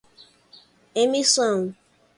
emissão 0.95 1.75